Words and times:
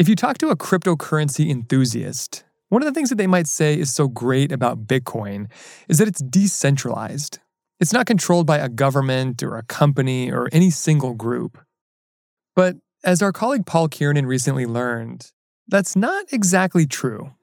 If 0.00 0.08
you 0.08 0.16
talk 0.16 0.38
to 0.38 0.48
a 0.48 0.56
cryptocurrency 0.56 1.50
enthusiast, 1.50 2.44
one 2.70 2.80
of 2.80 2.86
the 2.86 2.94
things 2.94 3.10
that 3.10 3.16
they 3.16 3.26
might 3.26 3.46
say 3.46 3.78
is 3.78 3.92
so 3.92 4.08
great 4.08 4.50
about 4.50 4.86
Bitcoin 4.86 5.50
is 5.90 5.98
that 5.98 6.08
it's 6.08 6.22
decentralized. 6.22 7.38
It's 7.80 7.92
not 7.92 8.06
controlled 8.06 8.46
by 8.46 8.56
a 8.56 8.70
government 8.70 9.42
or 9.42 9.58
a 9.58 9.62
company 9.62 10.32
or 10.32 10.48
any 10.52 10.70
single 10.70 11.12
group. 11.12 11.58
But 12.56 12.76
as 13.04 13.20
our 13.20 13.30
colleague 13.30 13.66
Paul 13.66 13.88
Kiernan 13.88 14.24
recently 14.24 14.64
learned, 14.64 15.32
that's 15.68 15.94
not 15.94 16.32
exactly 16.32 16.86
true. 16.86 17.34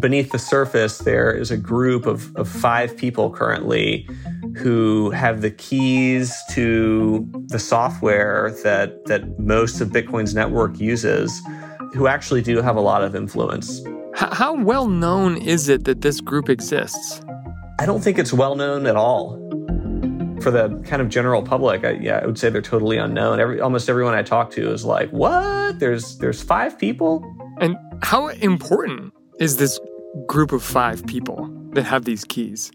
Beneath 0.00 0.32
the 0.32 0.38
surface, 0.38 0.96
there 0.96 1.30
is 1.30 1.50
a 1.50 1.58
group 1.58 2.06
of, 2.06 2.34
of 2.36 2.48
five 2.48 2.96
people 2.96 3.30
currently 3.30 4.08
who 4.56 5.10
have 5.10 5.40
the 5.40 5.50
keys 5.50 6.36
to 6.52 7.28
the 7.46 7.58
software 7.58 8.50
that, 8.62 9.04
that 9.06 9.38
most 9.38 9.80
of 9.80 9.88
Bitcoin's 9.88 10.34
network 10.34 10.78
uses, 10.78 11.40
who 11.92 12.06
actually 12.06 12.42
do 12.42 12.60
have 12.60 12.76
a 12.76 12.80
lot 12.80 13.02
of 13.02 13.14
influence. 13.14 13.82
How 14.14 14.54
well 14.54 14.86
known 14.86 15.36
is 15.36 15.68
it 15.68 15.84
that 15.84 16.02
this 16.02 16.20
group 16.20 16.48
exists? 16.48 17.20
I 17.80 17.86
don't 17.86 18.00
think 18.00 18.18
it's 18.18 18.32
well 18.32 18.54
known 18.54 18.86
at 18.86 18.96
all. 18.96 19.40
For 20.40 20.50
the 20.50 20.80
kind 20.84 21.00
of 21.00 21.08
general 21.08 21.42
public, 21.42 21.84
I, 21.84 21.92
yeah, 21.92 22.20
I 22.22 22.26
would 22.26 22.38
say 22.38 22.50
they're 22.50 22.62
totally 22.62 22.98
unknown. 22.98 23.40
Every, 23.40 23.60
almost 23.60 23.88
everyone 23.88 24.14
I 24.14 24.22
talk 24.22 24.50
to 24.52 24.70
is 24.70 24.84
like, 24.84 25.10
"What? 25.10 25.78
There's 25.78 26.18
there's 26.18 26.42
five 26.42 26.78
people." 26.78 27.24
And 27.60 27.76
how 28.02 28.28
important 28.28 29.12
is 29.40 29.56
this 29.56 29.80
group 30.26 30.52
of 30.52 30.62
five 30.62 31.06
people 31.06 31.48
that 31.72 31.84
have 31.84 32.04
these 32.04 32.24
keys? 32.24 32.70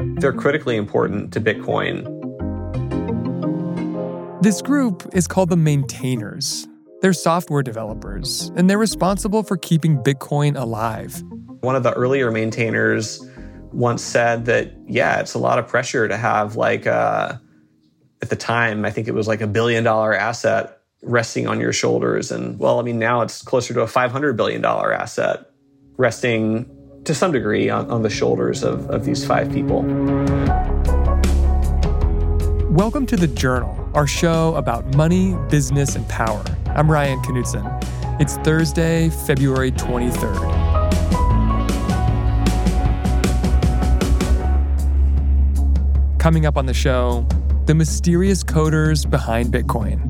They're 0.00 0.32
critically 0.32 0.76
important 0.76 1.32
to 1.34 1.40
Bitcoin. 1.40 2.04
This 4.42 4.62
group 4.62 5.06
is 5.12 5.26
called 5.26 5.50
the 5.50 5.56
maintainers. 5.56 6.66
They're 7.02 7.12
software 7.12 7.62
developers, 7.62 8.50
and 8.56 8.68
they're 8.68 8.78
responsible 8.78 9.42
for 9.42 9.56
keeping 9.56 9.98
Bitcoin 9.98 10.58
alive. 10.58 11.22
One 11.60 11.76
of 11.76 11.82
the 11.82 11.92
earlier 11.92 12.30
maintainers 12.30 13.26
once 13.72 14.02
said 14.02 14.46
that, 14.46 14.72
yeah, 14.86 15.20
it's 15.20 15.34
a 15.34 15.38
lot 15.38 15.58
of 15.58 15.68
pressure 15.68 16.08
to 16.08 16.16
have 16.16 16.56
like 16.56 16.86
uh, 16.86 17.34
at 18.22 18.30
the 18.30 18.36
time, 18.36 18.84
I 18.84 18.90
think 18.90 19.08
it 19.08 19.14
was 19.14 19.28
like 19.28 19.40
a 19.40 19.46
billion 19.46 19.84
dollar 19.84 20.14
asset 20.14 20.80
resting 21.02 21.46
on 21.46 21.60
your 21.60 21.72
shoulders. 21.72 22.30
And 22.30 22.58
well, 22.58 22.78
I 22.78 22.82
mean, 22.82 22.98
now 22.98 23.22
it's 23.22 23.42
closer 23.42 23.74
to 23.74 23.80
a 23.82 23.86
$500 23.86 24.36
billion 24.36 24.64
asset 24.64 25.50
resting 25.96 26.70
to 27.04 27.14
some 27.14 27.32
degree 27.32 27.70
on, 27.70 27.90
on 27.90 28.02
the 28.02 28.10
shoulders 28.10 28.62
of, 28.62 28.88
of 28.90 29.04
these 29.04 29.26
five 29.26 29.50
people. 29.52 29.82
Welcome 32.70 33.06
to 33.06 33.16
The 33.16 33.26
Journal, 33.26 33.90
our 33.94 34.06
show 34.06 34.54
about 34.56 34.94
money, 34.94 35.34
business, 35.48 35.96
and 35.96 36.06
power. 36.08 36.44
I'm 36.66 36.90
Ryan 36.90 37.18
Knutson. 37.20 38.20
It's 38.20 38.36
Thursday, 38.38 39.08
February 39.08 39.72
23rd. 39.72 40.60
Coming 46.18 46.44
up 46.44 46.58
on 46.58 46.66
the 46.66 46.74
show, 46.74 47.26
the 47.64 47.74
mysterious 47.74 48.44
coders 48.44 49.08
behind 49.08 49.52
Bitcoin. 49.52 50.09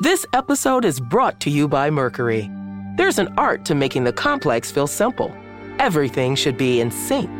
This 0.00 0.26
episode 0.34 0.84
is 0.84 1.00
brought 1.00 1.40
to 1.40 1.48
you 1.48 1.66
by 1.66 1.88
Mercury. 1.88 2.50
There's 2.98 3.18
an 3.18 3.32
art 3.38 3.64
to 3.64 3.74
making 3.74 4.04
the 4.04 4.12
complex 4.12 4.70
feel 4.70 4.86
simple. 4.86 5.34
Everything 5.78 6.34
should 6.34 6.58
be 6.58 6.82
in 6.82 6.90
sync 6.90 7.30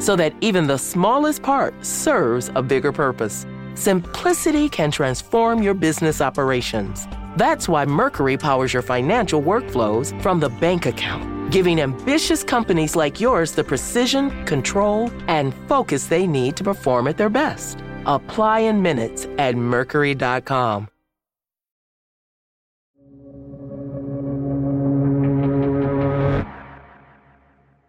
so 0.00 0.16
that 0.16 0.32
even 0.40 0.66
the 0.66 0.78
smallest 0.78 1.42
part 1.42 1.74
serves 1.84 2.50
a 2.54 2.62
bigger 2.62 2.90
purpose. 2.90 3.44
Simplicity 3.74 4.70
can 4.70 4.90
transform 4.90 5.62
your 5.62 5.74
business 5.74 6.22
operations. 6.22 7.06
That's 7.36 7.68
why 7.68 7.84
Mercury 7.84 8.38
powers 8.38 8.72
your 8.72 8.82
financial 8.82 9.42
workflows 9.42 10.18
from 10.22 10.40
the 10.40 10.48
bank 10.48 10.86
account, 10.86 11.52
giving 11.52 11.82
ambitious 11.82 12.42
companies 12.42 12.96
like 12.96 13.20
yours 13.20 13.52
the 13.52 13.62
precision, 13.62 14.30
control, 14.46 15.10
and 15.28 15.52
focus 15.68 16.06
they 16.06 16.26
need 16.26 16.56
to 16.56 16.64
perform 16.64 17.08
at 17.08 17.18
their 17.18 17.28
best. 17.28 17.78
Apply 18.06 18.60
in 18.60 18.80
minutes 18.80 19.26
at 19.36 19.54
Mercury.com. 19.54 20.88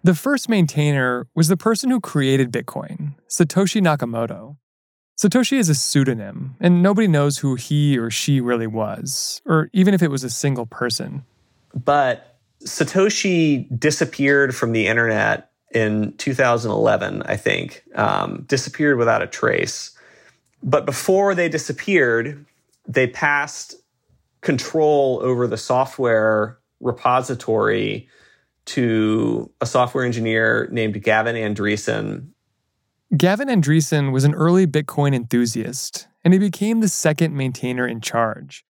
The 0.07 0.15
first 0.15 0.47
maintainer 0.47 1.27
was 1.35 1.49
the 1.49 1.57
person 1.57 1.89
who 1.89 1.99
created 1.99 2.49
Bitcoin, 2.49 3.15
Satoshi 3.29 3.81
Nakamoto. 3.81 4.55
Satoshi 5.21 5.57
is 5.57 5.67
a 5.67 5.75
pseudonym, 5.75 6.55
and 6.61 6.81
nobody 6.81 7.09
knows 7.09 7.39
who 7.39 7.55
he 7.55 7.97
or 7.97 8.09
she 8.09 8.39
really 8.39 8.67
was, 8.67 9.41
or 9.45 9.69
even 9.73 9.93
if 9.93 10.01
it 10.01 10.09
was 10.09 10.23
a 10.23 10.29
single 10.29 10.65
person. 10.65 11.25
But 11.75 12.37
Satoshi 12.63 13.67
disappeared 13.77 14.55
from 14.55 14.71
the 14.71 14.87
internet 14.87 15.51
in 15.73 16.13
2011, 16.15 17.23
I 17.23 17.35
think, 17.35 17.83
um, 17.95 18.45
disappeared 18.47 18.97
without 18.97 19.21
a 19.21 19.27
trace. 19.27 19.91
But 20.63 20.85
before 20.85 21.35
they 21.35 21.49
disappeared, 21.49 22.45
they 22.87 23.07
passed 23.07 23.75
control 24.39 25.19
over 25.21 25.47
the 25.47 25.57
software 25.57 26.59
repository 26.79 28.07
to 28.67 29.51
a 29.61 29.65
software 29.65 30.05
engineer 30.05 30.67
named 30.71 31.01
Gavin 31.01 31.35
Andresen 31.35 32.29
Gavin 33.15 33.47
Andresen 33.47 34.11
was 34.11 34.25
an 34.25 34.35
early 34.35 34.67
Bitcoin 34.67 35.15
enthusiast, 35.15 36.07
and 36.25 36.33
he 36.33 36.39
became 36.39 36.81
the 36.81 36.89
second 36.89 37.33
maintainer 37.33 37.87
in 37.87 38.01
charge. 38.01 38.65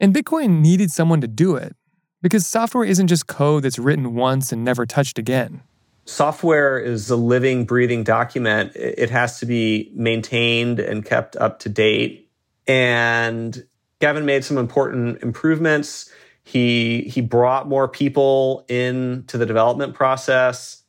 And 0.00 0.14
Bitcoin 0.14 0.62
needed 0.62 0.90
someone 0.90 1.20
to 1.20 1.28
do 1.28 1.54
it, 1.54 1.76
because 2.22 2.46
software 2.46 2.84
isn't 2.84 3.08
just 3.08 3.26
code 3.26 3.64
that's 3.64 3.78
written 3.78 4.14
once 4.14 4.52
and 4.52 4.64
never 4.64 4.86
touched 4.86 5.18
again. 5.18 5.62
Software 6.06 6.78
is 6.78 7.10
a 7.10 7.16
living, 7.16 7.66
breathing 7.66 8.04
document. 8.04 8.72
It 8.74 9.10
has 9.10 9.38
to 9.40 9.46
be 9.46 9.92
maintained 9.94 10.80
and 10.80 11.04
kept 11.04 11.36
up 11.36 11.58
to 11.58 11.68
date. 11.68 12.30
And 12.66 13.66
Gavin 14.00 14.24
made 14.24 14.46
some 14.46 14.56
important 14.56 15.22
improvements. 15.22 16.10
He, 16.48 17.02
he 17.02 17.20
brought 17.20 17.68
more 17.68 17.88
people 17.88 18.64
into 18.68 19.36
the 19.36 19.46
development 19.46 19.94
process 19.94 20.84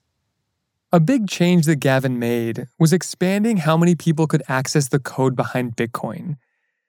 a 0.92 1.00
big 1.00 1.28
change 1.28 1.66
that 1.68 1.76
Gavin 1.76 2.18
made 2.18 2.66
was 2.80 2.94
expanding 2.94 3.58
how 3.58 3.78
many 3.78 3.94
people 3.94 4.26
could 4.26 4.42
access 4.48 4.88
the 4.88 5.00
code 5.00 5.36
behind 5.36 5.76
Bitcoin. 5.76 6.38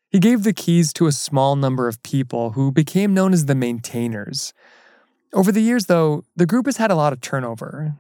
He 0.09 0.19
gave 0.19 0.43
the 0.43 0.55
keys 0.55 0.93
to 0.95 1.07
a 1.07 1.13
small 1.13 1.55
number 1.55 1.87
of 1.87 2.03
people 2.03 2.53
who 2.53 2.73
became 2.73 3.13
known 3.13 3.35
as 3.35 3.45
the 3.45 3.55
maintainers. 3.55 4.55
Over 5.35 5.53
the 5.53 5.61
years, 5.61 5.85
though, 5.85 6.25
the 6.35 6.47
group 6.47 6.65
has 6.65 6.79
had 6.79 6.91
a 6.91 6.95
lot 6.95 7.13
of 7.13 7.21
turnover. 7.21 7.95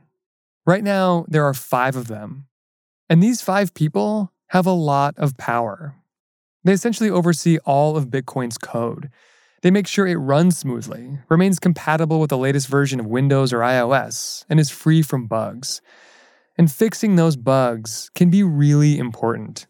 Right 0.64 0.82
now, 0.82 1.26
there 1.28 1.44
are 1.44 1.54
five 1.54 1.96
of 1.96 2.08
them. 2.08 2.46
And 3.10 3.22
these 3.22 3.42
five 3.42 3.74
people 3.74 4.32
have 4.48 4.66
a 4.66 4.72
lot 4.72 5.14
of 5.18 5.36
power. 5.36 5.96
They 6.64 6.72
essentially 6.72 7.10
oversee 7.10 7.58
all 7.66 7.96
of 7.96 8.06
Bitcoin's 8.06 8.58
code. 8.58 9.10
They 9.62 9.70
make 9.70 9.86
sure 9.86 10.06
it 10.06 10.16
runs 10.16 10.56
smoothly, 10.56 11.18
remains 11.28 11.58
compatible 11.58 12.18
with 12.18 12.30
the 12.30 12.38
latest 12.38 12.66
version 12.68 12.98
of 12.98 13.06
Windows 13.06 13.52
or 13.52 13.58
iOS, 13.58 14.46
and 14.48 14.58
is 14.58 14.70
free 14.70 15.02
from 15.02 15.26
bugs. 15.26 15.82
And 16.56 16.72
fixing 16.72 17.16
those 17.16 17.36
bugs 17.36 18.10
can 18.14 18.30
be 18.30 18.42
really 18.42 18.98
important. 18.98 19.66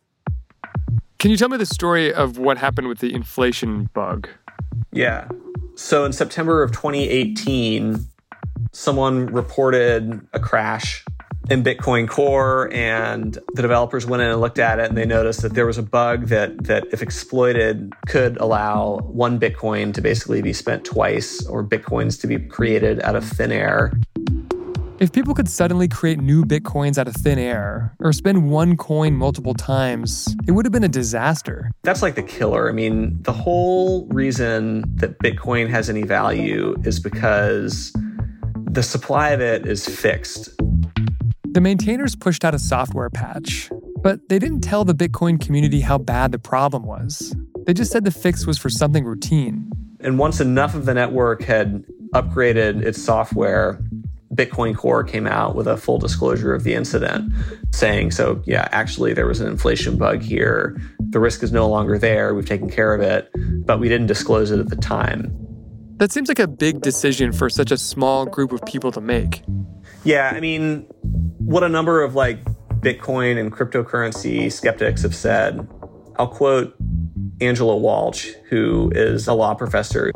Can 1.19 1.31
you 1.31 1.37
tell 1.37 1.49
me 1.49 1.56
the 1.56 1.67
story 1.67 2.12
of 2.12 2.39
what 2.39 2.56
happened 2.56 2.87
with 2.87 3.01
the 3.01 3.12
inflation 3.12 3.91
bug? 3.93 4.28
Yeah. 4.92 5.28
So 5.75 6.04
in 6.04 6.13
September 6.13 6.63
of 6.63 6.71
2018, 6.71 8.07
someone 8.72 9.27
reported 9.27 10.27
a 10.33 10.39
crash 10.39 11.04
in 11.48 11.65
Bitcoin 11.65 12.09
Core, 12.09 12.72
and 12.72 13.39
the 13.54 13.63
developers 13.63 14.07
went 14.07 14.22
in 14.22 14.28
and 14.28 14.41
looked 14.41 14.59
at 14.59 14.78
it, 14.78 14.89
and 14.89 14.97
they 14.97 15.07
noticed 15.07 15.42
that 15.42 15.54
there 15.54 15.66
was 15.66 15.78
a 15.78 15.83
bug 15.83 16.27
that 16.27 16.65
that 16.65 16.84
if 16.92 17.03
exploited 17.03 17.92
could 18.07 18.37
allow 18.39 18.98
one 18.98 19.41
Bitcoin 19.41 19.95
to 19.95 20.01
basically 20.01 20.42
be 20.42 20.53
spent 20.53 20.84
twice, 20.84 21.47
or 21.47 21.65
Bitcoins 21.65 22.21
to 22.21 22.27
be 22.27 22.39
created 22.39 23.01
out 23.03 23.16
of 23.16 23.25
thin 23.25 23.51
air. 23.53 23.92
If 25.01 25.13
people 25.13 25.33
could 25.33 25.48
suddenly 25.48 25.89
create 25.89 26.19
new 26.19 26.45
Bitcoins 26.45 26.98
out 26.98 27.09
of 27.09 27.15
thin 27.15 27.39
air, 27.39 27.97
or 28.01 28.13
spend 28.13 28.51
one 28.51 28.77
coin 28.77 29.15
multiple 29.15 29.54
times, 29.54 30.28
it 30.47 30.53
would 30.53 30.66
have 30.66 30.72
been 30.72 30.84
a 30.84 30.89
disaster. 30.89 31.71
That's 31.84 32.03
like 32.03 32.16
the 32.16 32.22
killer. 32.22 32.69
I 32.69 32.72
mean, 32.72 33.16
the 33.22 33.33
whole 33.33 34.07
reason 34.09 34.84
that 34.97 35.19
Bitcoin 35.21 35.71
has 35.71 35.89
any 35.89 36.03
value 36.03 36.77
is 36.84 37.01
because 37.01 37.95
the 38.54 38.83
supply 38.83 39.31
of 39.31 39.41
it 39.41 39.65
is 39.65 39.89
fixed. 39.89 40.59
The 41.53 41.61
maintainers 41.61 42.15
pushed 42.15 42.45
out 42.45 42.55
a 42.55 42.61
software 42.61 43.11
patch, 43.11 43.71
but 44.03 44.29
they 44.29 44.39
didn't 44.39 44.61
tell 44.61 44.85
the 44.85 44.95
Bitcoin 44.95 45.41
community 45.41 45.81
how 45.81 45.99
bad 45.99 46.31
the 46.31 46.39
problem 46.39 46.85
was. 46.85 47.35
They 47.67 47.75
just 47.75 47.91
said 47.91 48.05
the 48.05 48.13
fix 48.13 48.47
was 48.47 48.57
for 48.57 48.71
something 48.71 49.05
routine. 49.05 49.69
And 49.99 50.17
once 50.17 50.41
enough 50.41 50.77
of 50.77 50.87
the 50.87 50.95
network 50.95 51.43
had 51.43 51.85
upgraded 52.15 52.83
its 52.83 53.03
software, 53.03 53.83
Bitcoin 54.33 54.77
Core 54.77 55.03
came 55.03 55.27
out 55.27 55.57
with 55.57 55.67
a 55.67 55.77
full 55.77 55.99
disclosure 55.99 56.55
of 56.55 56.63
the 56.63 56.75
incident, 56.75 57.33
saying, 57.73 58.13
so 58.13 58.41
yeah, 58.47 58.69
actually, 58.71 59.13
there 59.13 59.27
was 59.27 59.41
an 59.41 59.49
inflation 59.49 59.97
bug 59.97 60.23
here. 60.23 60.81
The 61.01 61.19
risk 61.19 61.43
is 61.43 61.51
no 61.51 61.69
longer 61.69 61.99
there. 61.99 62.33
We've 62.33 62.47
taken 62.47 62.71
care 62.71 62.95
of 62.95 63.01
it, 63.01 63.29
but 63.67 63.81
we 63.81 63.89
didn't 63.89 64.07
disclose 64.07 64.53
it 64.53 64.61
at 64.61 64.69
the 64.69 64.77
time. 64.77 65.37
That 65.97 66.13
seems 66.13 66.29
like 66.29 66.39
a 66.39 66.49
big 66.49 66.81
decision 66.81 67.33
for 67.33 67.51
such 67.51 67.73
a 67.73 67.77
small 67.77 68.25
group 68.25 68.53
of 68.53 68.65
people 68.67 68.93
to 68.93 69.01
make. 69.01 69.43
Yeah, 70.05 70.33
I 70.33 70.41
mean, 70.41 70.87
what 71.51 71.65
a 71.65 71.69
number 71.69 72.01
of 72.05 72.15
like 72.15 72.45
Bitcoin 72.79 73.37
and 73.37 73.51
cryptocurrency 73.51 74.53
skeptics 74.53 75.03
have 75.03 75.17
said. 75.17 75.67
I'll 76.17 76.29
quote 76.29 76.77
Angela 77.41 77.75
Walch, 77.75 78.35
who 78.49 78.93
is 78.95 79.27
a 79.27 79.35
law 79.35 79.55
professor. 79.55 80.13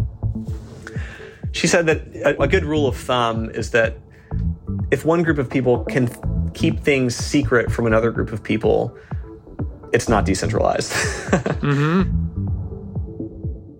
She 1.50 1.66
said 1.66 1.86
that 1.86 2.36
a, 2.38 2.46
good 2.46 2.64
rule 2.64 2.86
of 2.86 2.96
thumb 2.96 3.50
is 3.50 3.72
that 3.72 3.96
if 4.92 5.04
one 5.04 5.24
group 5.24 5.38
of 5.38 5.50
people 5.50 5.84
can 5.86 6.08
keep 6.54 6.78
things 6.78 7.16
secret 7.16 7.72
from 7.72 7.86
another 7.86 8.12
group 8.12 8.30
of 8.30 8.40
people, 8.40 8.96
it's 9.92 10.08
not 10.08 10.24
decentralized. 10.24 10.92
mm-hmm. 11.62 12.20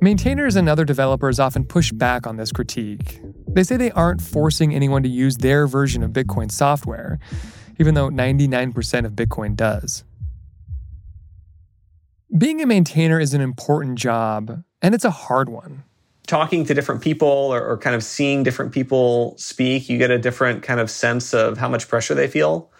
Maintainers 0.01 0.56
and 0.56 0.69
other 0.69 0.85
developers 0.85 1.39
often 1.39 1.65
push 1.65 1.93
back 1.93 2.27
on 2.27 2.37
this 2.37 2.51
critique. 2.51 3.21
They 3.55 3.62
say 3.62 3.77
they 3.77 3.93
aren't 3.93 4.21
forcing 4.21 4.75
anyone 4.75 5.05
to 5.05 5.09
use 5.09 5.37
their 5.37 5.69
version 5.69 6.03
of 6.03 6.11
Bitcoin 6.11 6.51
software, 6.51 7.21
even 7.79 7.95
though 7.95 8.11
99% 8.11 9.05
of 9.05 9.12
Bitcoin 9.12 9.55
does. 9.55 10.05
Being 12.37 12.61
a 12.61 12.67
maintainer 12.67 13.21
is 13.21 13.33
an 13.33 13.41
important 13.41 13.97
job, 13.97 14.65
and 14.83 14.93
it's 14.93 15.05
a 15.05 15.11
hard 15.11 15.49
one. 15.49 15.85
Talking 16.27 16.65
to 16.65 16.75
different 16.75 17.01
people 17.01 17.29
or, 17.29 17.65
or, 17.65 17.79
kind 17.79 17.95
of 17.95 18.03
seeing 18.03 18.43
different 18.43 18.73
people 18.73 19.37
speak, 19.39 19.89
you 19.89 19.99
get 19.99 20.11
a 20.11 20.19
different 20.19 20.62
kind 20.65 20.81
of 20.81 20.91
sense 20.91 21.33
of 21.33 21.59
how 21.59 21.69
much 21.69 21.87
pressure 21.87 22.15
they 22.15 22.27
feel. 22.27 22.73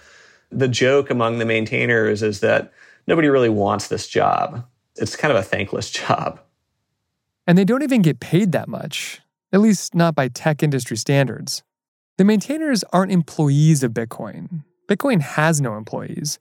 The 0.50 0.67
joke 0.67 1.09
among 1.09 1.38
the 1.38 1.44
maintainers 1.44 2.23
is 2.23 2.41
that 2.41 2.73
nobody 3.06 3.29
really 3.29 3.50
wants 3.50 3.88
this 3.88 4.09
job. 4.09 4.67
It's 4.97 5.15
kind 5.15 5.31
of 5.31 5.38
a 5.38 5.43
thankless 5.43 5.91
job. 5.91 6.41
And 7.47 7.56
they 7.56 7.65
don't 7.65 7.82
even 7.82 8.03
get 8.03 8.19
paid 8.19 8.53
that 8.53 8.67
much, 8.67 9.21
at 9.54 9.60
least 9.60 9.94
not 9.94 10.16
by 10.16 10.26
tech 10.26 10.64
industry 10.64 10.96
standards. 10.96 11.62
The 12.18 12.24
maintainers 12.24 12.82
aren't 12.92 13.12
employees 13.12 13.84
of 13.84 13.92
Bitcoin. 13.92 14.64
Bitcoin 14.90 15.20
has 15.20 15.60
no 15.60 15.76
employees, 15.76 16.40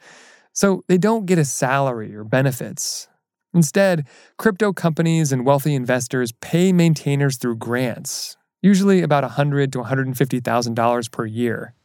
so 0.51 0.83
they 0.88 0.98
don't 0.98 1.27
get 1.27 1.38
a 1.38 1.45
salary 1.45 2.15
or 2.15 2.24
benefits. 2.24 3.07
Instead, 3.54 4.07
crypto 4.39 4.74
companies 4.74 5.31
and 5.31 5.45
wealthy 5.45 5.75
investors 5.75 6.31
pay 6.42 6.74
maintainers 6.74 7.38
through 7.38 7.57
grants, 7.57 8.36
usually 8.63 9.04
about 9.04 9.24
$100 9.24 9.71
to 9.71 9.77
$150,000 9.77 11.12
per 11.12 11.25
year. 11.27 11.75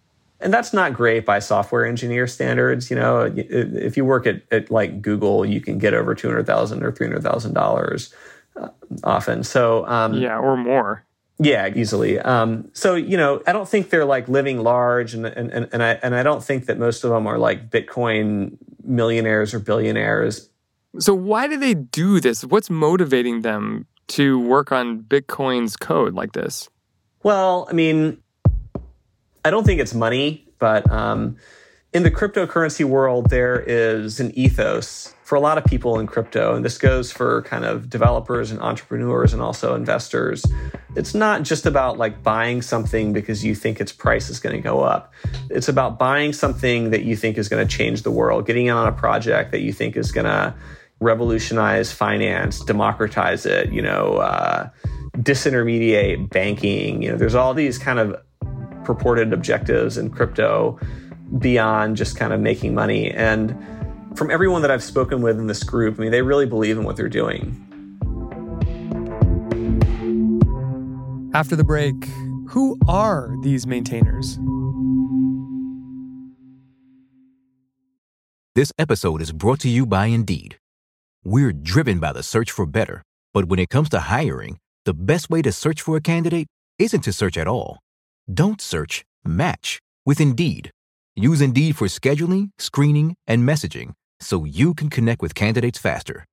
And 0.41 0.53
that's 0.53 0.73
not 0.73 0.95
great 0.95 1.27
by 1.27 1.41
software 1.41 1.85
engineer 1.85 2.27
standards. 2.27 2.89
You 2.89 2.97
know, 2.97 3.31
if 3.37 3.99
you 3.99 4.05
work 4.05 4.27
at, 4.27 4.43
at 4.51 4.71
like 4.71 5.03
Google, 5.03 5.45
you 5.45 5.61
can 5.61 5.79
get 5.79 5.93
over 5.93 6.15
$200,000 6.15 6.83
or 6.83 6.93
$300,000 6.93 8.15
uh, 8.57 8.69
often. 9.05 9.45
So, 9.45 9.87
um, 9.87 10.15
yeah, 10.15 10.39
or 10.39 10.57
more. 10.57 11.05
Yeah, 11.41 11.69
easily. 11.69 12.19
Um, 12.19 12.69
so 12.73 12.95
you 12.97 13.17
know, 13.17 13.43
I 13.47 13.53
don't 13.53 13.69
think 13.69 13.91
they're 13.91 14.05
like 14.05 14.29
living 14.29 14.59
large, 14.59 15.15
and, 15.15 15.25
and 15.25 15.69
and 15.73 15.83
I 15.83 15.91
and 16.03 16.15
I 16.15 16.23
don't 16.23 16.43
think 16.43 16.67
that 16.67 16.79
most 16.79 17.05
of 17.05 17.11
them 17.11 17.27
are 17.27 17.39
like 17.39 17.71
Bitcoin 17.71 18.57
millionaires 18.83 19.55
or 19.55 19.61
billionaires. 19.61 20.51
So 20.99 21.15
why 21.15 21.47
do 21.47 21.57
they 21.57 21.75
do 21.75 22.19
this? 22.19 22.45
What's 22.45 22.71
motivating 22.71 23.43
them 23.43 23.87
to 24.09 24.41
work 24.41 24.73
on 24.73 25.03
Bitcoin's 25.03 25.77
code 25.77 26.15
like 26.15 26.33
this? 26.33 26.69
Well, 27.23 27.69
I 27.71 27.73
mean, 27.73 28.21
I 29.45 29.51
don't 29.51 29.65
think 29.65 29.81
it's 29.81 29.95
money, 29.95 30.47
but 30.59 30.91
um, 30.91 31.37
in 31.93 32.03
the 32.03 32.11
cryptocurrency 32.11 32.85
world, 32.85 33.31
there 33.31 33.61
is 33.61 34.21
an 34.21 34.37
ethos 34.39 35.15
for 35.25 35.37
a 35.37 35.41
lot 35.41 35.57
of 35.59 35.65
people 35.65 35.99
in 35.99 36.07
crypto, 36.07 36.55
and 36.55 36.65
this 36.65 36.77
goes 36.77 37.11
for 37.11 37.43
kind 37.43 37.65
of 37.65 37.89
developers 37.89 38.51
and 38.51 38.61
entrepreneurs 38.61 39.33
and 39.33 39.41
also 39.41 39.75
investors. 39.75 40.45
It's 40.97 41.15
not 41.15 41.43
just 41.43 41.65
about 41.65 41.97
like 41.97 42.23
buying 42.23 42.61
something 42.61 43.13
because 43.13 43.45
you 43.45 43.55
think 43.55 43.81
its 43.81 43.93
price 43.93 44.29
is 44.29 44.39
going 44.39 44.57
to 44.57 44.63
go 44.63 44.81
up. 44.81 45.13
It's 45.51 45.69
about 45.69 45.99
buying 45.99 46.33
something 46.33 46.91
that 46.91 47.05
you 47.05 47.17
think 47.17 47.39
is 47.39 47.49
going 47.49 47.67
to 47.67 47.77
change 47.77 48.03
the 48.03 48.11
world, 48.11 48.47
getting 48.47 48.67
in 48.67 48.75
on 48.75 48.87
a 48.87 48.93
project 48.93 49.53
that 49.53 49.61
you 49.61 49.73
think 49.73 49.97
is 49.97 50.13
going 50.13 50.27
to 50.27 50.55
revolutionize 51.01 51.93
finance, 51.93 52.63
democratize 52.65 53.47
it, 53.47 53.73
you 53.73 53.81
know, 53.81 54.17
uh, 54.17 54.69
disintermediate 55.17 56.31
banking. 56.31 57.03
You 57.03 57.13
know, 57.13 57.17
there's 57.17 57.35
all 57.35 57.55
these 57.55 57.79
kind 57.79 57.99
of 57.99 58.17
purported 58.85 59.33
objectives 59.33 59.97
in 59.97 60.11
crypto 60.11 60.79
beyond 61.39 61.97
just 61.97 62.17
kind 62.17 62.33
of 62.33 62.41
making 62.41 62.75
money. 62.75 63.11
And 63.11 63.57
from 64.17 64.31
everyone 64.31 64.63
that 64.63 64.71
I've 64.71 64.83
spoken 64.83 65.21
with 65.23 65.39
in 65.39 65.47
this 65.47 65.63
group, 65.63 65.99
I 65.99 66.03
mean, 66.03 66.11
they 66.11 66.23
really 66.23 66.47
believe 66.47 66.79
in 66.79 66.85
what 66.85 66.97
they're 66.97 67.09
doing. 67.09 67.65
After 71.35 71.55
the 71.55 71.65
break, 71.65 71.95
who 72.49 72.79
are 72.89 73.35
these 73.43 73.67
maintainers? 73.67 74.39
This 78.55 78.73
episode 78.79 79.23
is 79.23 79.31
brought 79.31 79.61
to 79.61 79.69
you 79.69 79.87
by 79.87 80.07
Indeed. 80.07 80.59
We're 81.23 81.53
driven 81.53 82.01
by 82.01 82.13
the 82.13 82.23
search 82.23 82.51
for 82.51 82.67
better, 82.67 83.03
but 83.33 83.45
when 83.45 83.59
it 83.59 83.69
comes 83.69 83.89
to 83.91 84.01
hiring, 84.01 84.59
the 84.85 84.95
best 84.95 85.31
way 85.31 85.43
to 85.43 85.53
search 85.53 85.83
for 85.83 85.97
a 85.97 86.01
candidate 86.01 86.49
isn't 86.79 87.03
to 87.03 87.13
search 87.13 87.37
at 87.37 87.47
all. 87.47 87.79
Don't 88.33 88.61
search, 88.61 89.05
match 89.25 89.79
with 90.05 90.21
Indeed. 90.21 90.71
Use 91.19 91.41
Indeed 91.41 91.75
for 91.75 91.89
scheduling, 91.89 92.51
screening, 92.59 93.17
and 93.27 93.47
messaging 93.47 93.95
so 94.21 94.45
you 94.45 94.73
can 94.73 94.89
connect 94.89 95.21
with 95.21 95.35
candidates 95.35 95.79
faster. 95.79 96.25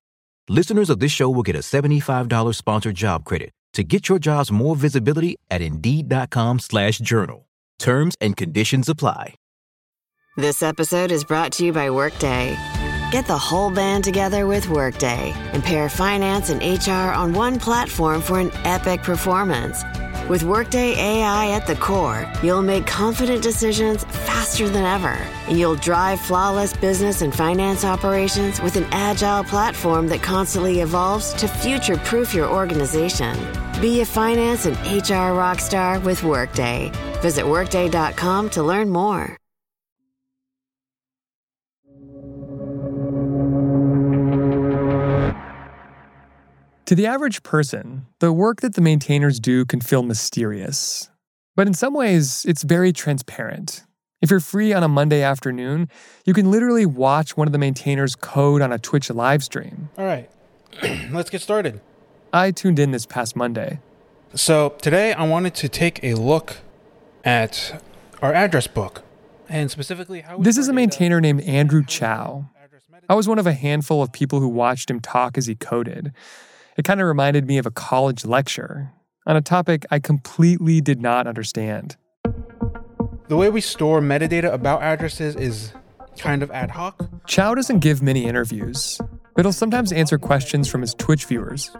Listeners 0.48 0.90
of 0.90 1.00
this 1.00 1.10
show 1.10 1.28
will 1.28 1.42
get 1.42 1.56
a 1.56 1.60
$75 1.60 2.54
sponsored 2.54 2.94
job 2.94 3.24
credit 3.24 3.50
to 3.72 3.82
get 3.82 4.08
your 4.08 4.20
jobs 4.20 4.52
more 4.52 4.76
visibility 4.76 5.36
at 5.50 5.60
Indeed.com 5.60 6.60
slash 6.60 6.98
journal. 6.98 7.46
Terms 7.80 8.14
and 8.20 8.36
conditions 8.36 8.88
apply. 8.88 9.34
This 10.36 10.62
episode 10.62 11.10
is 11.10 11.24
brought 11.24 11.52
to 11.54 11.64
you 11.64 11.72
by 11.72 11.90
Workday. 11.90 12.56
Get 13.10 13.26
the 13.26 13.38
whole 13.38 13.70
band 13.70 14.04
together 14.04 14.46
with 14.46 14.68
Workday 14.68 15.32
and 15.52 15.64
pair 15.64 15.88
finance 15.88 16.50
and 16.50 16.60
HR 16.62 17.12
on 17.12 17.32
one 17.32 17.58
platform 17.58 18.20
for 18.20 18.38
an 18.38 18.50
epic 18.64 19.02
performance. 19.02 19.82
With 20.28 20.42
Workday 20.42 20.94
AI 20.94 21.52
at 21.52 21.66
the 21.66 21.76
core, 21.76 22.30
you'll 22.42 22.62
make 22.62 22.86
confident 22.86 23.42
decisions 23.42 24.04
faster 24.56 24.72
than 24.72 24.86
ever, 24.86 25.18
and 25.48 25.58
you'll 25.58 25.76
drive 25.76 26.18
flawless 26.18 26.72
business 26.72 27.20
and 27.20 27.34
finance 27.34 27.84
operations 27.84 28.58
with 28.62 28.76
an 28.76 28.86
agile 28.90 29.44
platform 29.44 30.08
that 30.08 30.22
constantly 30.22 30.80
evolves 30.80 31.34
to 31.34 31.46
future 31.46 31.98
proof 31.98 32.32
your 32.32 32.48
organization. 32.48 33.36
Be 33.82 34.00
a 34.00 34.06
finance 34.06 34.64
and 34.64 34.74
HR 34.78 35.36
rockstar 35.36 36.02
with 36.02 36.22
Workday. 36.22 36.90
Visit 37.20 37.46
Workday.com 37.46 38.48
to 38.50 38.62
learn 38.62 38.88
more. 38.88 39.36
To 46.86 46.94
the 46.94 47.06
average 47.06 47.42
person, 47.42 48.06
the 48.20 48.32
work 48.32 48.62
that 48.62 48.74
the 48.74 48.80
maintainers 48.80 49.38
do 49.38 49.66
can 49.66 49.82
feel 49.82 50.02
mysterious. 50.02 51.10
But 51.56 51.66
in 51.66 51.74
some 51.74 51.92
ways, 51.94 52.46
it's 52.48 52.62
very 52.62 52.92
transparent. 52.92 53.82
If 54.26 54.30
you're 54.32 54.40
free 54.40 54.72
on 54.72 54.82
a 54.82 54.88
Monday 54.88 55.22
afternoon, 55.22 55.88
you 56.24 56.34
can 56.34 56.50
literally 56.50 56.84
watch 56.84 57.36
one 57.36 57.46
of 57.46 57.52
the 57.52 57.58
maintainers 57.58 58.16
code 58.16 58.60
on 58.60 58.72
a 58.72 58.76
Twitch 58.76 59.08
live 59.08 59.44
stream. 59.44 59.88
All 59.96 60.04
right, 60.04 60.28
let's 61.12 61.30
get 61.30 61.42
started. 61.42 61.80
I 62.32 62.50
tuned 62.50 62.80
in 62.80 62.90
this 62.90 63.06
past 63.06 63.36
Monday. 63.36 63.78
So 64.34 64.70
today 64.82 65.12
I 65.12 65.24
wanted 65.28 65.54
to 65.54 65.68
take 65.68 66.02
a 66.02 66.14
look 66.14 66.56
at 67.24 67.80
our 68.20 68.34
address 68.34 68.66
book 68.66 69.04
and 69.48 69.70
specifically 69.70 70.22
how. 70.22 70.38
This 70.38 70.58
is 70.58 70.66
a 70.66 70.72
uh, 70.72 70.74
maintainer 70.74 71.20
named 71.20 71.42
Andrew 71.42 71.84
Chow. 71.84 72.50
I 73.08 73.14
was 73.14 73.28
one 73.28 73.38
of 73.38 73.46
a 73.46 73.52
handful 73.52 74.02
of 74.02 74.10
people 74.10 74.40
who 74.40 74.48
watched 74.48 74.90
him 74.90 74.98
talk 74.98 75.38
as 75.38 75.46
he 75.46 75.54
coded. 75.54 76.12
It 76.76 76.84
kind 76.84 77.00
of 77.00 77.06
reminded 77.06 77.46
me 77.46 77.58
of 77.58 77.66
a 77.66 77.70
college 77.70 78.24
lecture 78.24 78.90
on 79.24 79.36
a 79.36 79.40
topic 79.40 79.86
I 79.92 80.00
completely 80.00 80.80
did 80.80 81.00
not 81.00 81.28
understand. 81.28 81.96
The 83.28 83.36
way 83.36 83.50
we 83.50 83.60
store 83.60 84.00
metadata 84.00 84.52
about 84.52 84.82
addresses 84.82 85.34
is 85.34 85.72
kind 86.16 86.44
of 86.44 86.50
ad 86.52 86.70
hoc. 86.70 87.08
Chow 87.26 87.56
doesn't 87.56 87.80
give 87.80 88.00
many 88.00 88.24
interviews, 88.24 89.00
but 89.34 89.44
he'll 89.44 89.52
sometimes 89.52 89.90
answer 89.90 90.16
questions 90.16 90.68
from 90.68 90.80
his 90.80 90.94
Twitch 90.94 91.24
viewers. 91.24 91.70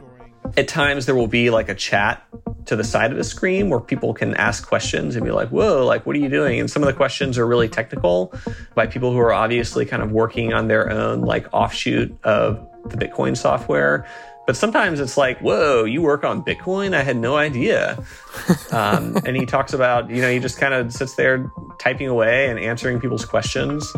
At 0.56 0.66
times, 0.66 1.06
there 1.06 1.14
will 1.14 1.28
be 1.28 1.50
like 1.50 1.68
a 1.68 1.74
chat 1.74 2.24
to 2.66 2.74
the 2.74 2.82
side 2.82 3.12
of 3.12 3.16
the 3.16 3.24
screen 3.24 3.70
where 3.70 3.78
people 3.78 4.12
can 4.12 4.34
ask 4.34 4.66
questions 4.66 5.14
and 5.14 5.24
be 5.24 5.30
like, 5.30 5.50
whoa, 5.50 5.86
like, 5.86 6.04
what 6.04 6.16
are 6.16 6.18
you 6.18 6.28
doing? 6.28 6.58
And 6.58 6.68
some 6.68 6.82
of 6.82 6.88
the 6.88 6.92
questions 6.92 7.38
are 7.38 7.46
really 7.46 7.68
technical 7.68 8.34
by 8.74 8.88
people 8.88 9.12
who 9.12 9.18
are 9.18 9.32
obviously 9.32 9.86
kind 9.86 10.02
of 10.02 10.10
working 10.10 10.52
on 10.52 10.66
their 10.66 10.90
own 10.90 11.22
like 11.22 11.46
offshoot 11.52 12.16
of 12.24 12.66
the 12.86 12.96
Bitcoin 12.96 13.36
software. 13.36 14.04
But 14.46 14.56
sometimes 14.56 15.00
it's 15.00 15.16
like, 15.16 15.40
whoa, 15.40 15.84
you 15.84 16.02
work 16.02 16.22
on 16.22 16.42
Bitcoin? 16.42 16.94
I 16.94 17.02
had 17.02 17.16
no 17.16 17.36
idea. 17.36 18.02
um, 18.70 19.16
and 19.26 19.36
he 19.36 19.44
talks 19.44 19.72
about, 19.72 20.08
you 20.08 20.22
know, 20.22 20.30
he 20.30 20.38
just 20.38 20.58
kind 20.58 20.72
of 20.72 20.92
sits 20.92 21.16
there 21.16 21.50
typing 21.78 22.06
away 22.06 22.48
and 22.48 22.58
answering 22.58 23.00
people's 23.00 23.24
questions. 23.24 23.92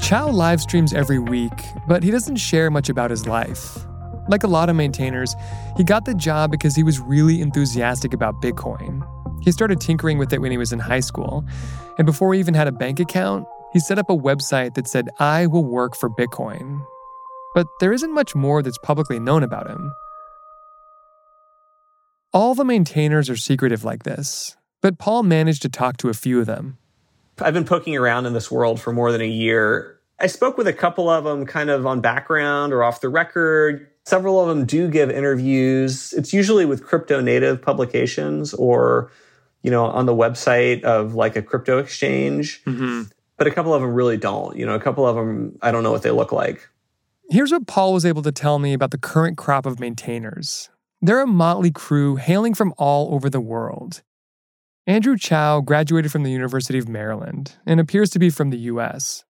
Chow 0.00 0.28
live 0.30 0.60
streams 0.60 0.94
every 0.94 1.18
week, 1.18 1.64
but 1.88 2.04
he 2.04 2.12
doesn't 2.12 2.36
share 2.36 2.70
much 2.70 2.88
about 2.88 3.10
his 3.10 3.26
life. 3.26 3.78
Like 4.28 4.44
a 4.44 4.46
lot 4.46 4.70
of 4.70 4.76
maintainers, 4.76 5.34
he 5.76 5.82
got 5.82 6.04
the 6.04 6.14
job 6.14 6.52
because 6.52 6.76
he 6.76 6.84
was 6.84 7.00
really 7.00 7.40
enthusiastic 7.40 8.14
about 8.14 8.40
Bitcoin. 8.40 9.06
He 9.42 9.50
started 9.50 9.80
tinkering 9.80 10.18
with 10.18 10.32
it 10.32 10.40
when 10.40 10.52
he 10.52 10.58
was 10.58 10.72
in 10.72 10.78
high 10.78 11.00
school, 11.00 11.44
and 11.98 12.06
before 12.06 12.32
he 12.32 12.40
even 12.40 12.54
had 12.54 12.68
a 12.68 12.72
bank 12.72 13.00
account, 13.00 13.46
he 13.72 13.80
set 13.80 13.98
up 13.98 14.08
a 14.08 14.16
website 14.16 14.74
that 14.74 14.86
said, 14.86 15.08
I 15.18 15.46
will 15.46 15.64
work 15.64 15.96
for 15.96 16.08
Bitcoin. 16.08 16.86
But 17.58 17.66
there 17.80 17.92
isn't 17.92 18.14
much 18.14 18.36
more 18.36 18.62
that's 18.62 18.78
publicly 18.78 19.18
known 19.18 19.42
about 19.42 19.68
him. 19.68 19.92
All 22.32 22.54
the 22.54 22.64
maintainers 22.64 23.28
are 23.28 23.36
secretive 23.36 23.82
like 23.82 24.04
this, 24.04 24.56
but 24.80 25.00
Paul 25.00 25.24
managed 25.24 25.62
to 25.62 25.68
talk 25.68 25.96
to 25.96 26.08
a 26.08 26.14
few 26.14 26.38
of 26.38 26.46
them. 26.46 26.78
I've 27.40 27.54
been 27.54 27.64
poking 27.64 27.96
around 27.96 28.26
in 28.26 28.32
this 28.32 28.48
world 28.48 28.80
for 28.80 28.92
more 28.92 29.10
than 29.10 29.22
a 29.22 29.26
year. 29.26 29.98
I 30.20 30.28
spoke 30.28 30.56
with 30.56 30.68
a 30.68 30.72
couple 30.72 31.10
of 31.10 31.24
them 31.24 31.46
kind 31.46 31.68
of 31.68 31.84
on 31.84 32.00
background 32.00 32.72
or 32.72 32.84
off 32.84 33.00
the 33.00 33.08
record. 33.08 33.90
Several 34.06 34.40
of 34.40 34.46
them 34.46 34.64
do 34.64 34.88
give 34.88 35.10
interviews. 35.10 36.12
It's 36.12 36.32
usually 36.32 36.64
with 36.64 36.84
crypto 36.84 37.20
native 37.20 37.60
publications 37.60 38.54
or, 38.54 39.10
you 39.64 39.72
know, 39.72 39.84
on 39.86 40.06
the 40.06 40.14
website 40.14 40.84
of 40.84 41.16
like 41.16 41.34
a 41.34 41.42
crypto 41.42 41.78
exchange. 41.78 42.62
Mm-hmm. 42.66 43.10
But 43.36 43.48
a 43.48 43.50
couple 43.50 43.74
of 43.74 43.82
them 43.82 43.94
really 43.94 44.16
don't. 44.16 44.56
You 44.56 44.64
know, 44.64 44.76
a 44.76 44.80
couple 44.80 45.04
of 45.04 45.16
them, 45.16 45.58
I 45.60 45.72
don't 45.72 45.82
know 45.82 45.90
what 45.90 46.02
they 46.02 46.12
look 46.12 46.30
like. 46.30 46.68
Here's 47.30 47.52
what 47.52 47.66
Paul 47.66 47.92
was 47.92 48.06
able 48.06 48.22
to 48.22 48.32
tell 48.32 48.58
me 48.58 48.72
about 48.72 48.90
the 48.90 48.96
current 48.96 49.36
crop 49.36 49.66
of 49.66 49.78
maintainers. 49.78 50.70
They're 51.02 51.20
a 51.20 51.26
motley 51.26 51.70
crew 51.70 52.16
hailing 52.16 52.54
from 52.54 52.72
all 52.78 53.14
over 53.14 53.28
the 53.28 53.38
world. 53.38 54.00
Andrew 54.86 55.18
Chow 55.18 55.60
graduated 55.60 56.10
from 56.10 56.22
the 56.22 56.30
University 56.30 56.78
of 56.78 56.88
Maryland 56.88 57.56
and 57.66 57.80
appears 57.80 58.08
to 58.10 58.18
be 58.18 58.30
from 58.30 58.48
the 58.48 58.56
US. 58.72 59.26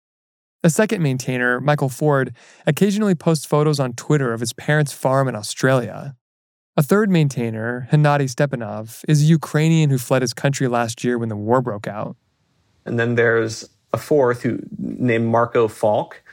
A 0.64 0.70
second 0.70 1.04
maintainer, 1.04 1.60
Michael 1.60 1.88
Ford, 1.88 2.34
occasionally 2.66 3.14
posts 3.14 3.46
photos 3.46 3.78
on 3.78 3.92
Twitter 3.92 4.32
of 4.32 4.40
his 4.40 4.52
parents' 4.52 4.92
farm 4.92 5.28
in 5.28 5.36
Australia. 5.36 6.16
A 6.76 6.82
third 6.82 7.10
maintainer, 7.10 7.86
Hennady 7.92 8.28
Stepanov, 8.28 9.04
is 9.06 9.22
a 9.22 9.26
Ukrainian 9.26 9.90
who 9.90 9.98
fled 9.98 10.22
his 10.22 10.34
country 10.34 10.66
last 10.66 11.04
year 11.04 11.16
when 11.16 11.28
the 11.28 11.36
war 11.36 11.62
broke 11.62 11.86
out. 11.86 12.16
And 12.84 12.98
then 12.98 13.14
there's 13.14 13.68
a 13.92 13.98
fourth 13.98 14.42
who 14.42 14.58
named 14.78 15.26
Marco 15.26 15.68
Falk. 15.68 16.23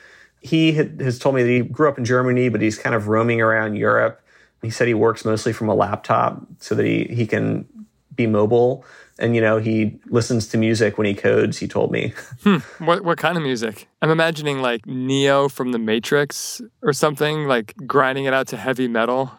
He 0.41 0.73
has 0.73 1.19
told 1.19 1.35
me 1.35 1.43
that 1.43 1.49
he 1.49 1.59
grew 1.59 1.87
up 1.87 1.97
in 1.97 2.05
Germany, 2.05 2.49
but 2.49 2.61
he's 2.61 2.77
kind 2.77 2.95
of 2.95 3.07
roaming 3.07 3.41
around 3.41 3.75
Europe. 3.75 4.21
He 4.61 4.69
said 4.69 4.87
he 4.87 4.93
works 4.93 5.23
mostly 5.23 5.53
from 5.53 5.69
a 5.69 5.75
laptop 5.75 6.41
so 6.59 6.75
that 6.75 6.85
he, 6.85 7.05
he 7.05 7.25
can 7.27 7.67
be 8.15 8.27
mobile. 8.27 8.83
And 9.19 9.35
you 9.35 9.41
know 9.41 9.57
he 9.59 9.99
listens 10.07 10.47
to 10.47 10.57
music 10.57 10.97
when 10.97 11.05
he 11.05 11.13
codes 11.13 11.57
he 11.57 11.67
told 11.67 11.91
me. 11.91 12.13
Hmm. 12.43 12.57
what, 12.83 13.03
what 13.03 13.19
kind 13.19 13.37
of 13.37 13.43
music? 13.43 13.87
I'm 14.01 14.09
imagining 14.09 14.63
like 14.63 14.87
neo 14.87 15.47
from 15.47 15.73
the 15.73 15.77
matrix 15.77 16.59
or 16.81 16.91
something 16.91 17.45
like 17.45 17.75
grinding 17.85 18.25
it 18.25 18.33
out 18.33 18.47
to 18.47 18.57
heavy 18.57 18.87
metal. 18.87 19.31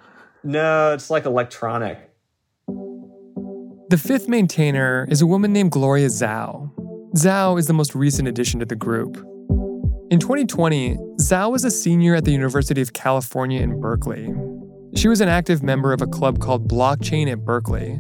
No 0.45 0.93
it's 0.93 1.11
like 1.11 1.25
electronic. 1.25 1.99
The 3.89 3.99
fifth 3.99 4.29
maintainer 4.29 5.09
is 5.11 5.21
a 5.21 5.27
woman 5.27 5.53
named 5.53 5.73
gloria 5.73 6.07
zhao. 6.07 6.71
Zhao 7.17 7.59
is 7.59 7.67
the 7.67 7.73
most 7.73 7.97
recent 7.97 8.29
addition 8.29 8.61
to 8.61 8.67
the 8.67 8.77
group 8.77 9.17
in 10.13 10.19
2020 10.19 10.97
zhao 11.21 11.51
was 11.51 11.65
a 11.65 11.71
senior 11.71 12.15
at 12.15 12.25
the 12.25 12.33
university 12.33 12.81
of 12.81 12.93
california 12.93 13.61
in 13.61 13.81
berkeley 13.81 14.33
she 14.95 15.09
was 15.09 15.21
an 15.21 15.29
active 15.29 15.63
member 15.63 15.93
of 15.93 16.03
a 16.03 16.07
club 16.07 16.39
called 16.39 16.69
blockchain 16.69 17.31
at 17.31 17.45
berkeley 17.45 17.99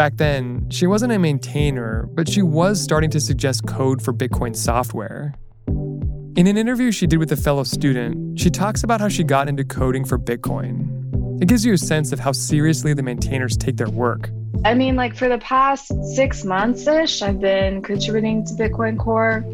Back 0.00 0.16
then, 0.16 0.66
she 0.70 0.86
wasn't 0.86 1.12
a 1.12 1.18
maintainer, 1.18 2.08
but 2.14 2.26
she 2.26 2.40
was 2.40 2.80
starting 2.80 3.10
to 3.10 3.20
suggest 3.20 3.66
code 3.66 4.00
for 4.00 4.14
Bitcoin 4.14 4.56
software. 4.56 5.34
In 5.66 6.46
an 6.46 6.56
interview 6.56 6.90
she 6.90 7.06
did 7.06 7.18
with 7.18 7.30
a 7.32 7.36
fellow 7.36 7.64
student, 7.64 8.40
she 8.40 8.48
talks 8.48 8.82
about 8.82 9.02
how 9.02 9.08
she 9.08 9.22
got 9.24 9.46
into 9.46 9.62
coding 9.62 10.06
for 10.06 10.18
Bitcoin. 10.18 11.42
It 11.42 11.48
gives 11.48 11.66
you 11.66 11.74
a 11.74 11.78
sense 11.78 12.12
of 12.12 12.18
how 12.18 12.32
seriously 12.32 12.94
the 12.94 13.02
maintainers 13.02 13.58
take 13.58 13.76
their 13.76 13.90
work. 13.90 14.30
I 14.64 14.72
mean, 14.72 14.96
like 14.96 15.14
for 15.14 15.28
the 15.28 15.36
past 15.36 15.92
six 16.14 16.46
months 16.46 16.86
ish, 16.86 17.20
I've 17.20 17.38
been 17.38 17.82
contributing 17.82 18.46
to 18.46 18.54
Bitcoin 18.54 18.98
Core. 18.98 19.44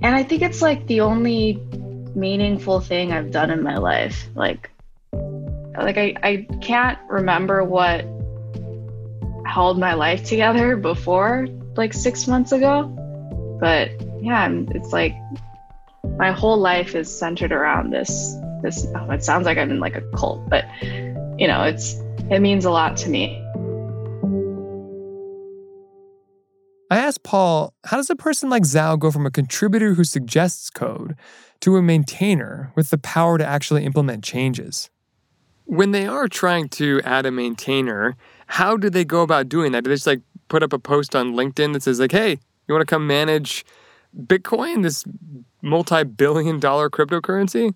And 0.00 0.14
I 0.14 0.22
think 0.22 0.42
it's 0.42 0.62
like 0.62 0.86
the 0.86 1.00
only 1.00 1.60
meaningful 2.14 2.80
thing 2.80 3.12
I've 3.12 3.30
done 3.30 3.50
in 3.50 3.62
my 3.62 3.78
life. 3.78 4.28
Like, 4.34 4.70
like 5.12 5.96
I, 5.96 6.14
I 6.22 6.46
can't 6.60 6.98
remember 7.08 7.64
what 7.64 8.04
held 9.46 9.78
my 9.78 9.94
life 9.94 10.24
together 10.24 10.76
before, 10.76 11.48
like 11.76 11.92
six 11.92 12.26
months 12.26 12.52
ago. 12.52 12.84
But 13.60 13.90
yeah, 14.20 14.48
it's 14.50 14.92
like 14.92 15.14
my 16.16 16.32
whole 16.32 16.58
life 16.58 16.94
is 16.94 17.16
centered 17.16 17.52
around 17.52 17.90
this. 17.90 18.36
This 18.62 18.86
oh, 18.94 19.10
it 19.10 19.24
sounds 19.24 19.46
like 19.46 19.58
I'm 19.58 19.70
in 19.70 19.80
like 19.80 19.96
a 19.96 20.02
cult, 20.16 20.48
but 20.48 20.64
you 20.82 21.46
know, 21.46 21.62
it's 21.64 21.94
it 22.30 22.40
means 22.40 22.64
a 22.64 22.70
lot 22.70 22.96
to 22.98 23.08
me. 23.08 23.44
I 26.90 26.98
asked 26.98 27.22
Paul, 27.22 27.74
how 27.84 27.98
does 27.98 28.08
a 28.08 28.16
person 28.16 28.48
like 28.48 28.62
Zhao 28.62 28.98
go 28.98 29.10
from 29.10 29.26
a 29.26 29.30
contributor 29.30 29.94
who 29.94 30.04
suggests 30.04 30.70
code 30.70 31.16
to 31.60 31.76
a 31.76 31.82
maintainer 31.82 32.72
with 32.74 32.90
the 32.90 32.98
power 32.98 33.36
to 33.36 33.46
actually 33.46 33.84
implement 33.84 34.24
changes? 34.24 34.88
When 35.66 35.90
they 35.90 36.06
are 36.06 36.28
trying 36.28 36.70
to 36.70 37.02
add 37.04 37.26
a 37.26 37.30
maintainer, 37.30 38.16
how 38.46 38.78
do 38.78 38.88
they 38.88 39.04
go 39.04 39.20
about 39.20 39.50
doing 39.50 39.72
that? 39.72 39.84
Do 39.84 39.90
they 39.90 39.96
just 39.96 40.06
like 40.06 40.22
put 40.48 40.62
up 40.62 40.72
a 40.72 40.78
post 40.78 41.14
on 41.14 41.34
LinkedIn 41.34 41.74
that 41.74 41.82
says 41.82 42.00
like, 42.00 42.12
"Hey, 42.12 42.38
you 42.66 42.74
want 42.74 42.80
to 42.80 42.86
come 42.86 43.06
manage 43.06 43.66
Bitcoin, 44.18 44.82
this 44.82 45.04
multi-billion 45.60 46.58
dollar 46.58 46.88
cryptocurrency?" 46.88 47.74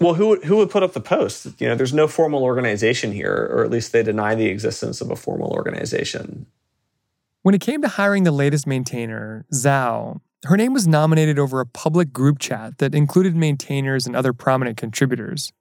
Well, 0.00 0.14
who 0.14 0.28
would, 0.28 0.44
who 0.44 0.56
would 0.56 0.70
put 0.70 0.82
up 0.82 0.94
the 0.94 1.00
post? 1.00 1.60
You 1.60 1.68
know, 1.68 1.74
there's 1.74 1.92
no 1.92 2.08
formal 2.08 2.44
organization 2.44 3.12
here, 3.12 3.50
or 3.52 3.62
at 3.62 3.70
least 3.70 3.92
they 3.92 4.02
deny 4.02 4.34
the 4.34 4.46
existence 4.46 5.02
of 5.02 5.10
a 5.10 5.16
formal 5.16 5.50
organization. 5.50 6.46
When 7.42 7.54
it 7.54 7.60
came 7.60 7.82
to 7.82 7.88
hiring 7.88 8.24
the 8.24 8.32
latest 8.32 8.66
maintainer, 8.66 9.46
Zhao, 9.52 10.20
her 10.44 10.56
name 10.56 10.72
was 10.72 10.88
nominated 10.88 11.38
over 11.38 11.60
a 11.60 11.66
public 11.66 12.12
group 12.12 12.38
chat 12.38 12.78
that 12.78 12.94
included 12.94 13.36
maintainers 13.36 14.06
and 14.06 14.16
other 14.16 14.32
prominent 14.32 14.76
contributors. 14.76 15.52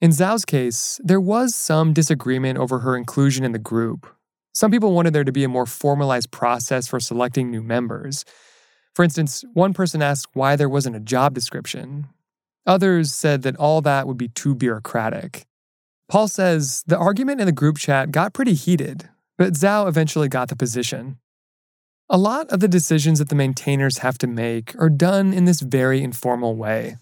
In 0.00 0.10
Zhao's 0.10 0.44
case, 0.44 1.00
there 1.04 1.20
was 1.20 1.54
some 1.54 1.92
disagreement 1.92 2.58
over 2.58 2.80
her 2.80 2.96
inclusion 2.96 3.44
in 3.44 3.52
the 3.52 3.58
group. 3.58 4.06
Some 4.52 4.70
people 4.70 4.92
wanted 4.92 5.12
there 5.12 5.24
to 5.24 5.32
be 5.32 5.44
a 5.44 5.48
more 5.48 5.64
formalized 5.64 6.32
process 6.32 6.88
for 6.88 6.98
selecting 6.98 7.50
new 7.50 7.62
members. 7.62 8.24
For 8.94 9.04
instance, 9.04 9.44
one 9.54 9.72
person 9.72 10.02
asked 10.02 10.34
why 10.34 10.56
there 10.56 10.68
wasn't 10.68 10.96
a 10.96 11.00
job 11.00 11.34
description. 11.34 12.08
Others 12.66 13.12
said 13.12 13.42
that 13.42 13.56
all 13.56 13.80
that 13.80 14.06
would 14.06 14.18
be 14.18 14.28
too 14.28 14.54
bureaucratic. 14.54 15.46
Paul 16.08 16.28
says 16.28 16.82
the 16.86 16.98
argument 16.98 17.40
in 17.40 17.46
the 17.46 17.52
group 17.52 17.78
chat 17.78 18.10
got 18.10 18.34
pretty 18.34 18.54
heated, 18.54 19.08
but 19.42 19.54
Zhao 19.54 19.88
eventually 19.88 20.28
got 20.28 20.50
the 20.50 20.54
position. 20.54 21.18
A 22.08 22.16
lot 22.16 22.48
of 22.50 22.60
the 22.60 22.68
decisions 22.68 23.18
that 23.18 23.28
the 23.28 23.34
maintainers 23.34 23.98
have 23.98 24.16
to 24.18 24.28
make 24.28 24.72
are 24.78 24.88
done 24.88 25.32
in 25.32 25.46
this 25.46 25.60
very 25.60 26.00
informal 26.00 26.54
way 26.54 26.96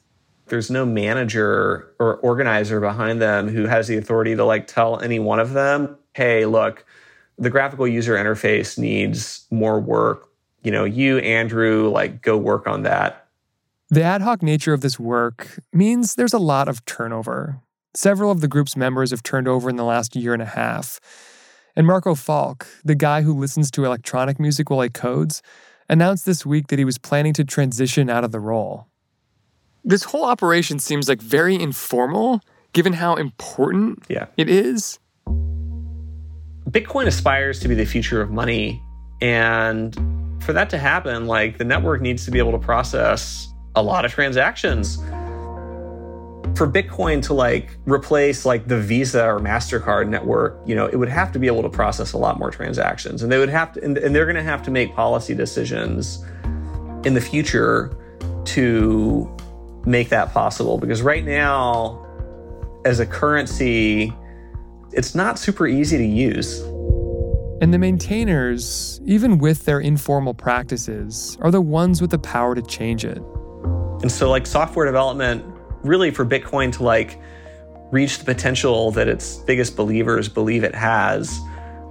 there's 0.50 0.70
no 0.70 0.84
manager 0.84 1.94
or 1.98 2.16
organizer 2.16 2.80
behind 2.80 3.22
them 3.22 3.48
who 3.48 3.66
has 3.66 3.86
the 3.86 3.96
authority 3.96 4.34
to 4.34 4.44
like 4.44 4.66
tell 4.66 5.00
any 5.00 5.18
one 5.18 5.38
of 5.38 5.52
them, 5.52 5.96
hey, 6.14 6.44
look, 6.44 6.84
the 7.38 7.50
graphical 7.50 7.86
user 7.86 8.14
interface 8.16 8.76
needs 8.76 9.46
more 9.50 9.78
work. 9.78 10.28
You 10.62 10.72
know, 10.72 10.84
you, 10.84 11.18
Andrew, 11.18 11.88
like 11.88 12.20
go 12.20 12.36
work 12.36 12.66
on 12.66 12.82
that. 12.82 13.28
The 13.90 14.02
ad 14.02 14.22
hoc 14.22 14.42
nature 14.42 14.72
of 14.72 14.80
this 14.80 14.98
work 14.98 15.60
means 15.72 16.16
there's 16.16 16.34
a 16.34 16.38
lot 16.38 16.68
of 16.68 16.84
turnover. 16.84 17.60
Several 17.94 18.30
of 18.30 18.40
the 18.40 18.48
group's 18.48 18.76
members 18.76 19.10
have 19.12 19.22
turned 19.22 19.48
over 19.48 19.70
in 19.70 19.76
the 19.76 19.84
last 19.84 20.14
year 20.14 20.32
and 20.32 20.42
a 20.42 20.46
half. 20.46 21.00
And 21.76 21.86
Marco 21.86 22.14
Falk, 22.14 22.66
the 22.84 22.94
guy 22.94 23.22
who 23.22 23.32
listens 23.32 23.70
to 23.72 23.84
electronic 23.84 24.40
music 24.40 24.70
while 24.70 24.80
he 24.80 24.88
codes, 24.88 25.42
announced 25.88 26.26
this 26.26 26.44
week 26.44 26.68
that 26.68 26.78
he 26.78 26.84
was 26.84 26.98
planning 26.98 27.32
to 27.34 27.44
transition 27.44 28.10
out 28.10 28.24
of 28.24 28.32
the 28.32 28.40
role. 28.40 28.86
This 29.84 30.04
whole 30.04 30.24
operation 30.24 30.78
seems 30.78 31.08
like 31.08 31.20
very 31.20 31.54
informal 31.54 32.40
given 32.72 32.92
how 32.92 33.14
important 33.14 34.04
yeah. 34.08 34.26
it 34.36 34.48
is. 34.48 34.98
Bitcoin 36.68 37.06
aspires 37.06 37.58
to 37.60 37.68
be 37.68 37.74
the 37.74 37.86
future 37.86 38.20
of 38.20 38.30
money. 38.30 38.80
And 39.20 39.94
for 40.42 40.52
that 40.52 40.70
to 40.70 40.78
happen, 40.78 41.26
like 41.26 41.58
the 41.58 41.64
network 41.64 42.00
needs 42.00 42.24
to 42.26 42.30
be 42.30 42.38
able 42.38 42.52
to 42.52 42.58
process 42.58 43.48
a 43.74 43.82
lot 43.82 44.04
of 44.04 44.12
transactions. 44.12 44.98
For 46.60 46.70
Bitcoin 46.70 47.22
to 47.22 47.32
like 47.32 47.78
replace 47.86 48.44
like 48.44 48.68
the 48.68 48.78
Visa 48.78 49.24
or 49.24 49.40
MasterCard 49.40 50.10
network, 50.10 50.60
you 50.66 50.74
know, 50.74 50.84
it 50.84 50.96
would 50.96 51.08
have 51.08 51.32
to 51.32 51.38
be 51.38 51.46
able 51.46 51.62
to 51.62 51.70
process 51.70 52.12
a 52.12 52.18
lot 52.18 52.38
more 52.38 52.50
transactions. 52.50 53.22
And 53.22 53.32
they 53.32 53.38
would 53.38 53.48
have 53.48 53.72
to, 53.72 53.82
and, 53.82 53.96
and 53.96 54.14
they're 54.14 54.26
going 54.26 54.36
to 54.36 54.42
have 54.42 54.62
to 54.64 54.70
make 54.70 54.94
policy 54.94 55.34
decisions 55.34 56.22
in 57.06 57.14
the 57.14 57.20
future 57.22 57.96
to 58.44 59.34
make 59.86 60.10
that 60.10 60.34
possible 60.34 60.76
because 60.76 61.00
right 61.00 61.24
now 61.24 62.06
as 62.84 63.00
a 63.00 63.06
currency, 63.06 64.12
it's 64.92 65.14
not 65.14 65.38
super 65.38 65.66
easy 65.66 65.96
to 65.96 66.04
use. 66.04 66.60
And 67.62 67.72
the 67.72 67.78
maintainers, 67.78 69.00
even 69.06 69.38
with 69.38 69.64
their 69.64 69.80
informal 69.80 70.34
practices, 70.34 71.38
are 71.40 71.50
the 71.50 71.62
ones 71.62 72.02
with 72.02 72.10
the 72.10 72.18
power 72.18 72.54
to 72.54 72.60
change 72.60 73.06
it. 73.06 73.22
And 74.02 74.12
so, 74.12 74.28
like, 74.28 74.46
software 74.46 74.84
development, 74.84 75.42
really 75.82 76.10
for 76.10 76.24
Bitcoin 76.24 76.72
to 76.74 76.82
like 76.82 77.18
reach 77.90 78.18
the 78.18 78.24
potential 78.24 78.90
that 78.92 79.08
its 79.08 79.36
biggest 79.38 79.76
believers 79.76 80.28
believe 80.28 80.64
it 80.64 80.74
has, 80.74 81.40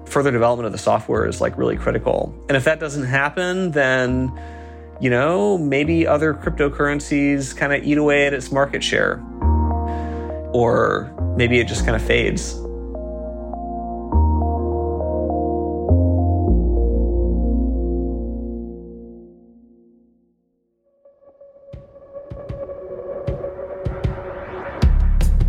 further 0.05 0.31
development 0.31 0.65
of 0.65 0.71
the 0.71 0.77
software 0.77 1.25
is 1.25 1.41
like 1.41 1.57
really 1.57 1.75
critical. 1.75 2.33
And 2.47 2.57
if 2.57 2.63
that 2.63 2.79
doesn't 2.79 3.05
happen, 3.05 3.71
then, 3.71 4.31
you 4.99 5.09
know, 5.09 5.57
maybe 5.57 6.07
other 6.07 6.33
cryptocurrencies 6.33 7.55
kind 7.55 7.73
of 7.73 7.83
eat 7.83 7.97
away 7.97 8.27
at 8.27 8.33
its 8.33 8.51
market 8.51 8.83
share. 8.83 9.23
Or 10.51 11.13
maybe 11.37 11.59
it 11.59 11.67
just 11.67 11.85
kind 11.85 11.95
of 11.95 12.01
fades. 12.01 12.59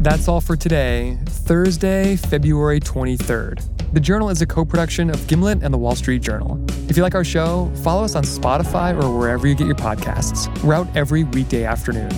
That's 0.00 0.28
all 0.28 0.40
for 0.40 0.57
today, 0.57 1.19
Thursday, 1.26 2.16
February 2.16 2.80
23rd. 2.80 3.92
The 3.92 4.00
Journal 4.00 4.30
is 4.30 4.40
a 4.40 4.47
co 4.47 4.64
production 4.64 5.11
of 5.11 5.26
Gimlet 5.26 5.62
and 5.62 5.75
the 5.75 5.78
Wall 5.78 5.95
Street 5.95 6.23
Journal. 6.23 6.59
If 6.88 6.97
you 6.97 7.02
like 7.02 7.14
our 7.14 7.23
show, 7.23 7.71
follow 7.83 8.04
us 8.04 8.14
on 8.14 8.23
Spotify 8.23 8.95
or 8.95 9.14
wherever 9.14 9.47
you 9.47 9.54
get 9.54 9.66
your 9.66 9.76
podcasts. 9.76 10.49
We're 10.64 10.73
out 10.73 10.88
every 10.97 11.25
weekday 11.25 11.64
afternoon. 11.64 12.11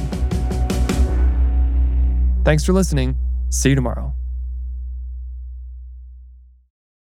Thanks 2.45 2.65
for 2.65 2.73
listening. 2.73 3.17
See 3.51 3.71
you 3.71 3.75
tomorrow. 3.75 4.12